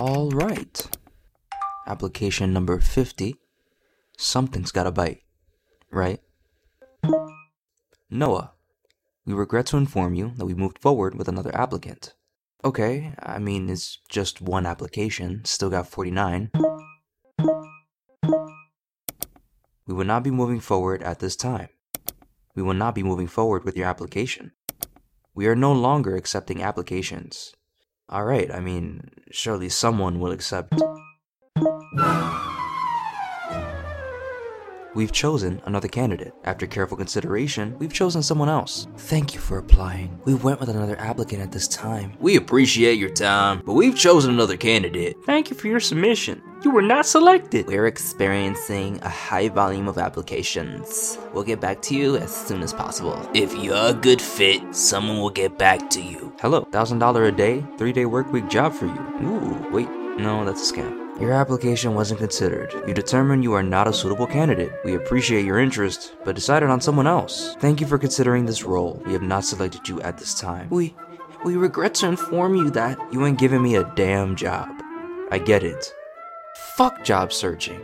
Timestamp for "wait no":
59.70-60.44